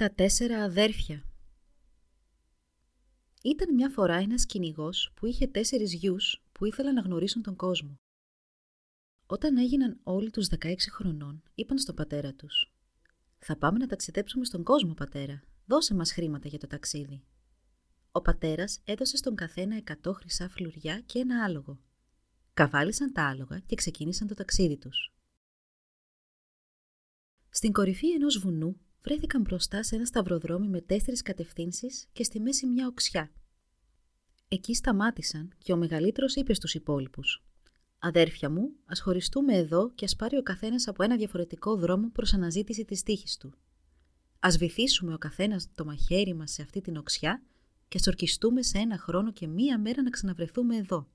[0.00, 1.24] Τα τέσσερα αδέρφια
[3.42, 7.94] Ήταν μια φορά ένας κυνηγός που είχε τέσσερις γιους που ήθελαν να γνωρίσουν τον κόσμο.
[9.26, 12.72] Όταν έγιναν όλοι τους 16 χρονών, είπαν στον πατέρα τους
[13.38, 15.42] «Θα πάμε να ταξιδέψουμε στον κόσμο, πατέρα.
[15.66, 17.24] Δώσε μας χρήματα για το ταξίδι».
[18.12, 21.80] Ο πατέρας έδωσε στον καθένα 100 χρυσά φλουριά και ένα άλογο.
[22.54, 25.14] Καβάλισαν τα άλογα και ξεκίνησαν το ταξίδι τους.
[27.48, 32.66] Στην κορυφή ενός βουνού βρέθηκαν μπροστά σε ένα σταυροδρόμι με τέσσερις κατευθύνσεις και στη μέση
[32.66, 33.32] μια οξιά.
[34.48, 37.44] Εκεί σταμάτησαν και ο μεγαλύτερος είπε στους υπόλοιπους
[37.98, 42.34] «Αδέρφια μου, ας χωριστούμε εδώ και ας πάρει ο καθένας από ένα διαφορετικό δρόμο προς
[42.34, 43.54] αναζήτηση της τύχης του.
[44.40, 47.42] Ας βυθίσουμε ο καθένας το μαχαίρι μας σε αυτή την οξιά
[47.88, 51.08] και ας ορκιστούμε σε ένα χρόνο και μία μέρα να ξαναβρεθούμε εδώ.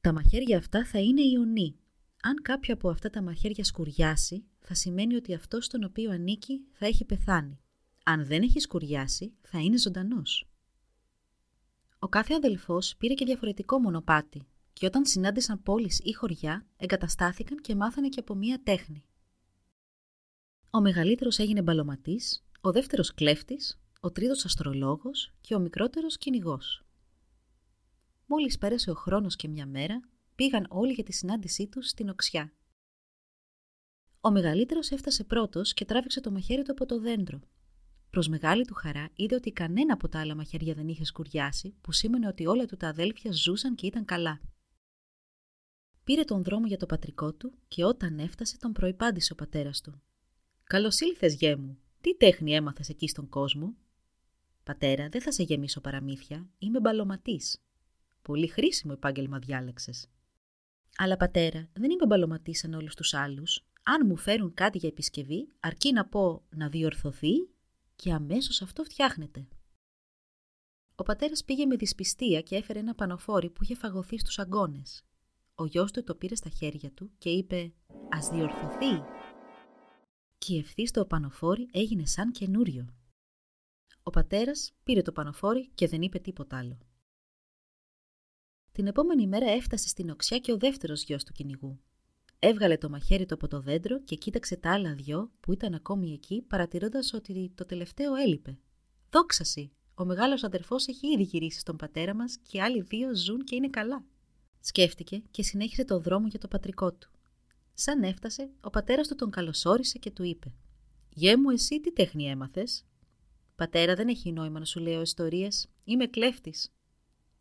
[0.00, 1.76] Τα μαχαίρια αυτά θα είναι ιονοί.
[2.22, 6.86] Αν κάποιο από αυτά τα μαχαίρια σκουριάσει, θα σημαίνει ότι αυτό στον οποίο ανήκει θα
[6.86, 7.60] έχει πεθάνει.
[8.04, 10.48] Αν δεν έχει σκουριάσει, θα είναι ζωντανός.
[11.98, 17.74] Ο κάθε αδελφός πήρε και διαφορετικό μονοπάτι και όταν συνάντησαν πόλεις ή χωριά, εγκαταστάθηκαν και
[17.74, 19.04] μάθανε και από μία τέχνη.
[20.70, 26.84] Ο μεγαλύτερος έγινε μπαλωματής, ο δεύτερος κλέφτης, ο τρίτος αστρολόγος και ο μικρότερος κυνηγός.
[28.26, 30.00] Μόλις πέρασε ο χρόνος και μια μέρα,
[30.34, 32.52] πήγαν όλοι για τη συνάντησή τους στην οξιά.
[34.22, 37.40] Ο μεγαλύτερος έφτασε πρώτος και τράβηξε το μαχαίρι του από το δέντρο.
[38.10, 41.92] Προς μεγάλη του χαρά είδε ότι κανένα από τα άλλα μαχαίρια δεν είχε σκουριάσει, που
[41.92, 44.40] σήμαινε ότι όλα του τα αδέλφια ζούσαν και ήταν καλά.
[46.04, 50.02] Πήρε τον δρόμο για το πατρικό του και όταν έφτασε τον προϋπάντησε ο πατέρας του.
[50.64, 51.78] «Καλώς ήλθες, γέ μου.
[52.00, 53.74] Τι τέχνη έμαθες εκεί στον κόσμο»
[54.64, 56.48] «Πατέρα, δεν θα σε γεμίσω παραμύθια.
[56.58, 57.62] Είμαι μπαλωματής».
[58.22, 60.08] «Πολύ χρήσιμο επάγγελμα διάλεξες».
[60.96, 65.48] «Αλλά πατέρα, δεν είμαι μπαλωματής σαν όλους τους άλλους αν μου φέρουν κάτι για επισκευή,
[65.60, 67.32] αρκεί να πω να διορθωθεί
[67.96, 69.48] και αμέσως αυτό φτιάχνεται.
[70.94, 75.04] Ο πατέρας πήγε με δυσπιστία και έφερε ένα πανοφόρι που είχε φαγωθεί στους αγκώνες.
[75.54, 77.72] Ο γιος του το πήρε στα χέρια του και είπε
[78.10, 79.02] «Ας διορθωθεί».
[80.38, 82.94] Και ευθύς το πανοφόρι έγινε σαν καινούριο.
[84.02, 86.78] Ο πατέρας πήρε το πανοφόρι και δεν είπε τίποτα άλλο.
[88.72, 91.80] Την επόμενη μέρα έφτασε στην οξιά και ο δεύτερος γιος του κυνηγού.
[92.42, 96.12] Έβγαλε το μαχαίρι του από το δέντρο και κοίταξε τα άλλα δυο που ήταν ακόμη
[96.12, 98.58] εκεί, παρατηρώντας ότι το τελευταίο έλειπε.
[99.10, 99.72] Δόξαση!
[99.94, 103.54] Ο μεγάλος αδερφός έχει ήδη γυρίσει στον πατέρα μας και οι άλλοι δύο ζουν και
[103.54, 104.04] είναι καλά.
[104.60, 107.10] Σκέφτηκε και συνέχισε το δρόμο για το πατρικό του.
[107.74, 110.52] Σαν έφτασε, ο πατέρας του τον καλωσόρισε και του είπε:
[111.08, 112.84] Γε μου, εσύ τι τέχνη έμαθες;
[113.56, 115.68] Πατέρα, δεν έχει νόημα να σου λέω ιστορίες.
[115.84, 116.72] Είμαι κλέφτης.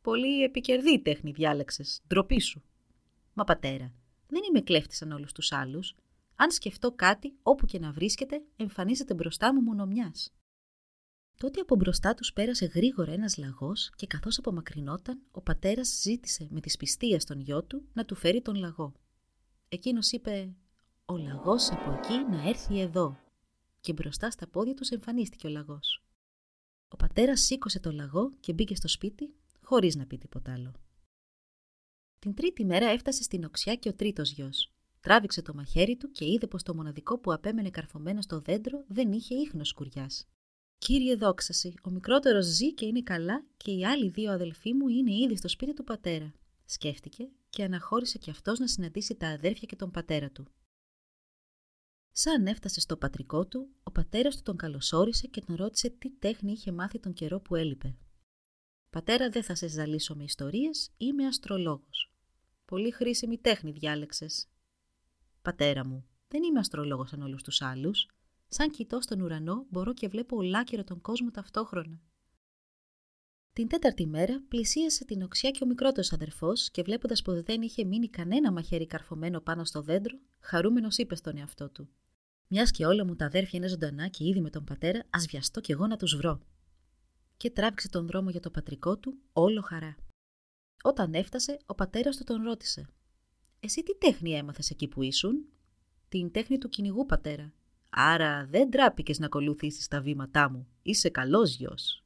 [0.01, 2.01] Πολύ επικερδή τέχνη διάλεξες.
[2.07, 2.63] Ντροπή σου.
[3.33, 3.93] Μα πατέρα,
[4.29, 5.95] δεν είμαι κλέφτη σαν όλους τους άλλους.
[6.35, 10.33] Αν σκεφτώ κάτι, όπου και να βρίσκεται, εμφανίζεται μπροστά μου μονομιάς.
[11.37, 16.59] Τότε από μπροστά τους πέρασε γρήγορα ένας λαγός και καθώς απομακρυνόταν, ο πατέρας ζήτησε με
[16.59, 18.93] τη σπιστία στον γιο του να του φέρει τον λαγό.
[19.69, 20.55] Εκείνος είπε:
[21.05, 23.17] Ο λαγός από εκεί να έρθει εδώ.
[23.79, 26.03] Και μπροστά στα πόδια τους εμφανίστηκε ο λαγός.
[26.87, 30.73] Ο πατέρας σήκωσε το λαγό και μπήκε στο σπίτι, χωρίς να πει τίποτα άλλο.
[32.19, 34.73] Την τρίτη μέρα έφτασε στην οξιά και ο τρίτος γιος.
[34.99, 39.11] Τράβηξε το μαχαίρι του και είδε πως το μοναδικό που απέμενε καρφωμένο στο δέντρο δεν
[39.11, 40.09] είχε ίχνος σκουριά.
[40.77, 45.13] Κύριε δόξαση, ο μικρότερος ζει και είναι καλά και οι άλλοι δύο αδελφοί μου είναι
[45.13, 46.33] ήδη στο σπίτι του πατέρα.
[46.65, 50.47] Σκέφτηκε και αναχώρησε κι αυτός να συναντήσει τα αδέρφια και τον πατέρα του.
[52.11, 56.51] Σαν έφτασε στο πατρικό του, ο πατέρας του τον καλωσόρισε και τον ρώτησε τι τέχνη
[56.51, 57.97] είχε μάθει τον καιρό που έλειπε.
[58.89, 62.08] Πατέρα, δεν θα σε ζαλίσω με ιστορίες, είμαι αστρολόγος.
[62.69, 64.47] Πολύ χρήσιμη τέχνη διάλεξες.
[65.41, 68.07] Πατέρα μου, δεν είμαι αστρολόγος σαν όλους τους άλλους.
[68.47, 72.01] Σαν κοιτώ στον ουρανό, μπορώ και βλέπω ολάκυρο τον κόσμο ταυτόχρονα.
[73.53, 77.83] Την τέταρτη μέρα πλησίασε την οξιά και ο μικρότερος αδερφός και βλέποντας πως δεν είχε
[77.83, 81.89] μείνει κανένα μαχαίρι καρφωμένο πάνω στο δέντρο, χαρούμενος είπε στον εαυτό του:
[82.47, 85.61] Μιας και όλα μου τα αδέρφια είναι ζωντανά και ήδη με τον πατέρα, ας βιαστώ
[85.61, 86.39] κι εγώ να τους βρω.
[87.37, 89.95] Και τράβηξε τον δρόμο για το πατρικό του, όλο χαρά.
[90.83, 92.87] Όταν έφτασε, ο πατέρας του τον ρώτησε.
[93.59, 95.45] «Εσύ τι τέχνη έμαθες εκεί που ήσουν»
[96.09, 97.53] «Την τέχνη του κυνηγού, πατέρα.
[97.89, 100.67] Άρα δεν τράπηκες να ακολουθήσεις τα βήματά μου.
[100.81, 102.03] Είσαι καλός γιος.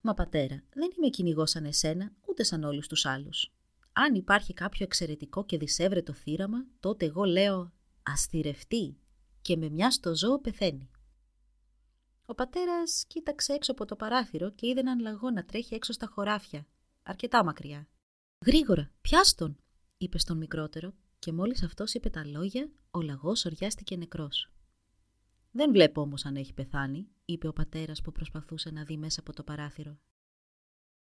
[0.00, 3.52] Μα πατέρα, δεν είμαι κυνηγός σαν εσένα, ούτε σαν όλους τους άλλους.
[3.92, 7.72] Αν υπάρχει κάποιο εξαιρετικό και δυσέβρετο θύραμα, τότε εγώ λέω
[8.02, 8.96] «αστηρευτεί»
[9.42, 10.90] και με μια στο ζώο πεθαίνει.
[12.26, 16.06] Ο πατέρας κοίταξε έξω από το παράθυρο και είδε έναν λαγό να τρέχει έξω στα
[16.06, 16.66] χωράφια,
[17.02, 17.88] αρκετά μακριά.
[18.44, 19.56] «Γρήγορα, πιάστον»,
[19.96, 24.50] είπε στον μικρότερο και μόλις αυτός είπε τα λόγια, ο λαγός οριάστηκε νεκρός.
[25.50, 29.32] «Δεν βλέπω όμως αν έχει πεθάνει», είπε ο πατέρας που προσπαθούσε να δει μέσα από
[29.32, 29.98] το παράθυρο.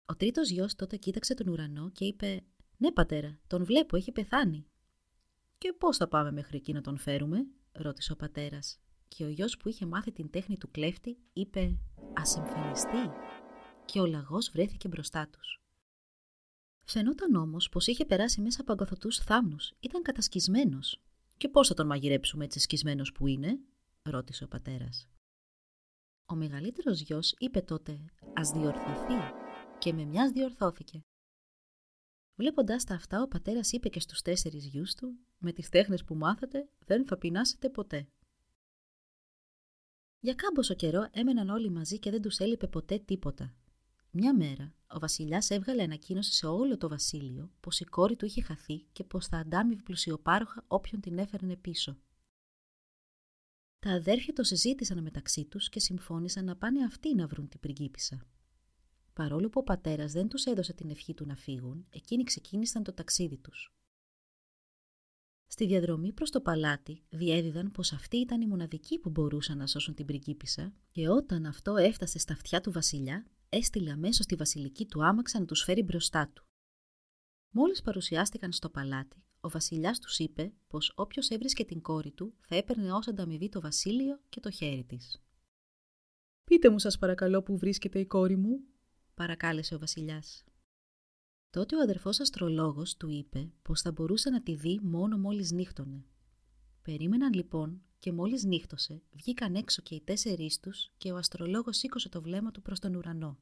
[0.07, 2.45] Ο τρίτος γιος τότε κοίταξε τον ουρανό και είπε
[2.77, 4.67] «Ναι πατέρα, τον βλέπω, έχει πεθάνει».
[5.59, 8.79] «Και πώς θα πάμε μέχρι εκεί να τον φέρουμε» ρώτησε ο πατέρας
[9.09, 11.79] και ο γιος που είχε μάθει την τέχνη του κλέφτη είπε
[12.15, 13.11] «Ας εμφανιστεί»
[13.85, 15.64] και ο λαγός βρέθηκε μπροστά τους.
[16.85, 21.01] Φαινόταν όμως πως είχε περάσει μέσα από αγκαθωτούς θάμνους, ήταν κατασκισμένος.
[21.37, 23.59] «Και πώς θα τον μαγειρέψουμε έτσι σκισμένος που είναι»
[24.03, 25.09] ρώτησε ο πατέρας.
[26.27, 28.05] Ο μεγαλύτερος γιος είπε τότε
[28.35, 29.15] «Ας διορθωθεί»
[29.79, 31.01] και με μιας διορθώθηκε.
[32.35, 36.15] Βλέποντας τα αυτά, ο πατέρας είπε και στους τέσσερις γιους του «Με τις τέχνες που
[36.15, 38.09] μάθατε δεν θα πεινάσετε ποτέ».
[40.21, 43.55] Για κάμποσο καιρό έμεναν όλοι μαζί και δεν τους έλειπε ποτέ τίποτα.
[44.17, 48.43] Μια μέρα, ο βασιλιάς έβγαλε ανακοίνωση σε όλο το βασίλειο πως η κόρη του είχε
[48.43, 51.99] χαθεί και πως θα αντάμει πλουσιοπάροχα όποιον την έφερνε πίσω.
[53.79, 58.27] Τα αδέρφια το συζήτησαν μεταξύ τους και συμφώνησαν να πάνε αυτοί να βρουν την πριγκίπισσα.
[59.13, 62.93] Παρόλο που ο πατέρας δεν τους έδωσε την ευχή του να φύγουν, εκείνοι ξεκίνησαν το
[62.93, 63.75] ταξίδι τους.
[65.47, 69.95] Στη διαδρομή προς το παλάτι διέδιδαν πως αυτοί ήταν οι μοναδικοί που μπορούσαν να σώσουν
[69.95, 75.05] την πριγκίπισσα και όταν αυτό έφτασε στα αυτιά του βασιλιά, έστειλε αμέσως τη βασιλική του
[75.05, 76.45] άμαξα να τους φέρει μπροστά του.
[77.51, 82.57] Μόλις παρουσιάστηκαν στο παλάτι, ο βασιλιάς τους είπε πως όποιος έβρισκε την κόρη του θα
[82.57, 85.23] έπαιρνε ως ανταμοιβή το βασίλειο και το χέρι της.
[86.45, 88.61] Πείτε μου, σας παρακαλώ, που βρίσκεται η κόρη μου,
[89.15, 90.45] παρακάλεσε ο βασιλιάς.
[91.51, 96.05] Τότε ο αδερφός αστρολόγος του είπε πως θα μπορούσε να τη δει μόνο μόλις νύχτωνε.
[96.83, 102.09] Περίμεναν λοιπόν και μόλις νύχτωσε βγήκαν έξω και οι τέσσερις τους και ο αστρολόγος σήκωσε
[102.09, 103.39] το βλέμμα του προς τον ουρανό.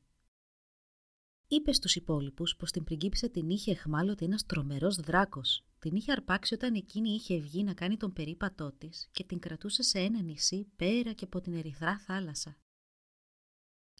[1.46, 5.64] Είπε στους υπόλοιπους πως την πριγκίπισσα την είχε εχμάλωτη ένας τρομερός δράκος.
[5.78, 9.82] Την είχε αρπάξει όταν εκείνη είχε βγει να κάνει τον περίπατό της και την κρατούσε
[9.82, 12.56] σε ένα νησί πέρα και από την ερυθρά θάλασσα.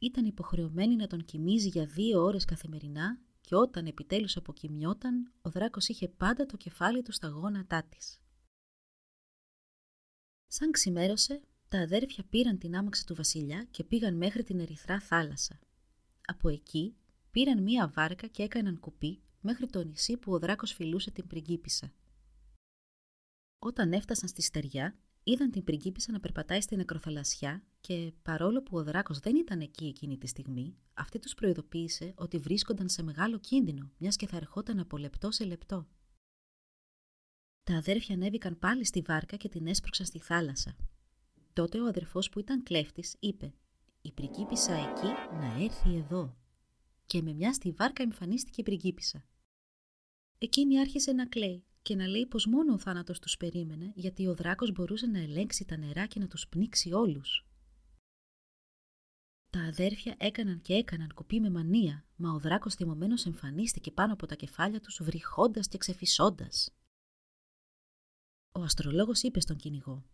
[0.00, 5.88] Ήταν υποχρεωμένη να τον κοιμίζει για δύο ώρες καθημερινά και όταν επιτέλους αποκοιμιόταν, ο δράκος
[5.88, 8.21] είχε πάντα το κεφάλι του στα γόνατά της.
[10.54, 15.58] Σαν ξημέρωσε, τα αδέρφια πήραν την άμαξα του βασιλιά και πήγαν μέχρι την ερυθρά θάλασσα.
[16.24, 16.96] Από εκεί
[17.30, 21.92] πήραν μία βάρκα και έκαναν κουπί μέχρι το νησί που ο δράκος φιλούσε την πριγκίπισσα.
[23.58, 28.84] Όταν έφτασαν στη στεριά, είδαν την πριγκίπισσα να περπατάει στην ακροθαλασσιά και παρόλο που ο
[28.84, 33.92] δράκος δεν ήταν εκεί εκείνη τη στιγμή, αυτή τους προειδοποίησε ότι βρίσκονταν σε μεγάλο κίνδυνο,
[33.98, 35.86] μιας και θα ερχόταν από λεπτό σε λεπτό.
[37.64, 40.76] Τα αδέρφια ανέβηκαν πάλι στη βάρκα και την έσπρωξαν στη θάλασσα.
[41.52, 43.54] Τότε ο αδερφός που ήταν κλέφτης είπε
[44.02, 46.36] «Η πριγκίπισσα εκεί να έρθει εδώ».
[47.06, 49.24] Και με μια στη βάρκα εμφανίστηκε η πριγκίπισσα.
[50.38, 54.34] Εκείνη άρχισε να κλαίει και να λέει πως μόνο ο θάνατος τους περίμενε γιατί ο
[54.34, 57.46] δράκος μπορούσε να ελέγξει τα νερά και να τους πνίξει όλους.
[59.50, 64.26] Τα αδέρφια έκαναν και έκαναν κοπή με μανία, μα ο δράκος θυμωμένος εμφανίστηκε πάνω από
[64.26, 66.70] τα κεφάλια τους βρυχώντας και ξεφυσώντας.
[68.54, 70.04] Ο αστρολόγος είπε στον κυνηγό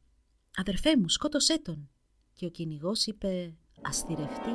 [0.57, 1.91] «Αδερφέ μου, σκότωσέ τον»
[2.33, 4.55] και ο κυνηγός είπε «Ασθηρευτεί»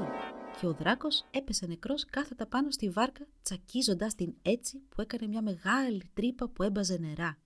[0.59, 5.41] και ο δράκος έπεσε νεκρός κάθετα πάνω στη βάρκα τσακίζοντας την έτσι που έκανε μια
[5.41, 7.41] μεγάλη τρύπα που έμπαζε νερά.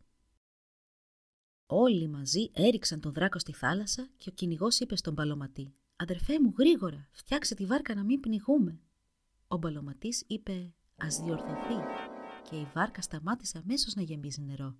[1.65, 6.53] Όλοι μαζί έριξαν τον δράκο στη θάλασσα και ο κυνηγός είπε στον παλωματή «Αδερφέ μου,
[6.57, 8.79] γρήγορα, φτιάξε τη βάρκα να μην πνιγούμε».
[9.47, 11.77] Ο μπαλωματής είπε «Ας διορθωθεί»
[12.49, 14.75] και η βάρκα σταμάτησε αμέσως να γεμίζει νερό.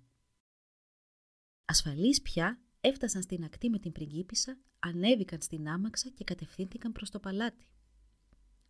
[1.70, 7.20] Ασφαλείς πια έφτασαν στην ακτή με την πριγκίπισσα, ανέβηκαν στην άμαξα και κατευθύνθηκαν προς το
[7.20, 7.66] παλάτι.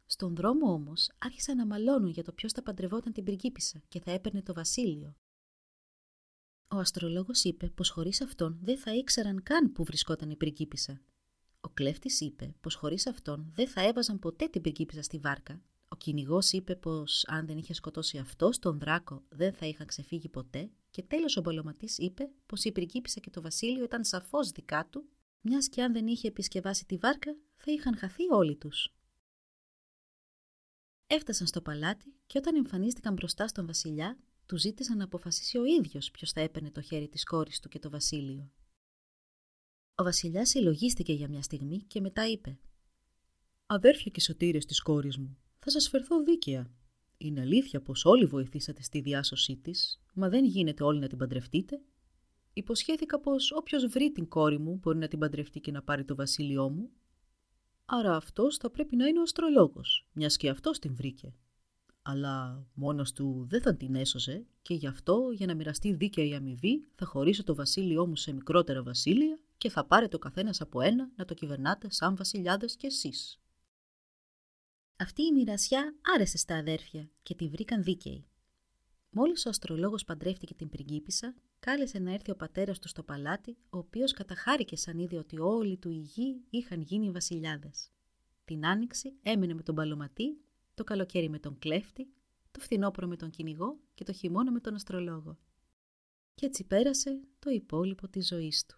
[0.07, 4.11] Στον δρόμο όμως άρχισαν να μαλώνουν για το ποιος θα παντρευόταν την πριγκίπισσα και θα
[4.11, 5.17] έπαιρνε το βασίλειο.
[6.69, 11.01] Ο αστρολόγος είπε πως χωρίς αυτόν δεν θα ήξεραν καν που βρισκόταν η πριγκίπισσα.
[11.61, 15.63] Ο κλέφτης είπε πως χωρίς αυτόν δεν θα έβαζαν ποτέ την πριγκίπισσα στη βάρκα.
[15.89, 20.29] Ο κυνηγός είπε πως αν δεν είχε σκοτώσει αυτό τον δράκο δεν θα είχαν ξεφύγει
[20.29, 24.89] ποτέ και τέλος ο μπολωματής είπε πως η πριγκίπισσα και το βασίλειο ήταν σαφώς δικά
[24.91, 25.09] του,
[25.41, 28.93] μιας και αν δεν είχε επισκευάσει τη βάρκα θα είχαν χαθεί όλοι τους.
[31.07, 36.11] Έφτασαν στο παλάτι και όταν εμφανίστηκαν μπροστά στον βασιλιά, του ζήτησαν να αποφασίσει ο ίδιος
[36.11, 38.53] ποιος θα έπαιρνε το χέρι της κόρης του και το βασίλειο.
[39.95, 42.59] Ο βασιλιάς συλλογίστηκε για μια στιγμή και μετά είπε
[43.67, 46.71] «Αδέρφια και σωτήρες της κόρης μου, θα σας φερθώ δίκαια.
[47.17, 51.81] Είναι αλήθεια πως όλοι βοηθήσατε στη διάσωσή της, μα δεν γίνεται όλοι να την παντρευτείτε.
[52.53, 56.15] Υποσχέθηκα πως όποιος βρει την κόρη μου μπορεί να την παντρευτεί και να πάρει το
[56.15, 56.91] βασίλειό μου.
[57.85, 61.35] Άρα αυτός θα πρέπει να είναι ο αστρολόγος, μιας και αυτός την βρήκε.
[62.03, 66.35] Αλλά μόνος του δεν θα την έσωσε και γι' αυτό για να μοιραστεί δίκαια η
[66.35, 70.81] αμοιβή θα χωρίσω το βασίλειό μου σε μικρότερα βασίλεια και θα πάρετε ο καθένας από
[70.81, 73.41] ένα να το κυβερνάτε σαν βασιλιάδες κι εσείς.
[74.97, 78.27] Αυτή η μοιρασιά άρεσε στα αδέρφια και τη βρήκαν δίκαιη.
[79.11, 83.79] Μόλις ο αστρολόγος παντρεύτηκε την πριγκίπισσα, κάλεσε να έρθει ο πατέρας του στο παλάτι, ο
[83.79, 87.91] οποίος καταχάρηκε σαν είδε ότι όλοι του οι γη είχαν γίνει βασιλιάδες.
[88.45, 90.41] Την άνοιξη έμεινε με τον παλωματή,
[90.75, 92.09] το καλοκαίρι με τον κλέφτη,
[92.51, 95.39] το φθινόπωρο με τον κυνηγό και το χειμώνα με τον αστρολόγο.
[96.35, 98.78] Και έτσι πέρασε το υπόλοιπο της ζωής του.